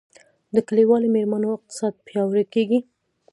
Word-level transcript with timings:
د 0.55 0.55
کلیوالي 0.67 1.09
میرمنو 1.15 1.49
اقتصاد 1.57 1.93
پیاوړی 2.07 2.45
کیږي 2.53 2.79